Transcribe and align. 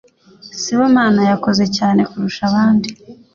Sibomana 0.61 1.21
yakoze 1.29 1.63
cyane 1.77 2.01
kurusha 2.09 2.41
abandi. 2.49 2.89